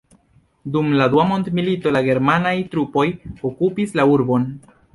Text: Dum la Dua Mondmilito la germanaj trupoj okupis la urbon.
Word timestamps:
Dum 0.75 0.87
la 1.01 1.07
Dua 1.15 1.25
Mondmilito 1.31 1.93
la 1.97 2.03
germanaj 2.09 2.55
trupoj 2.73 3.07
okupis 3.53 3.97
la 4.01 4.11
urbon. 4.17 4.53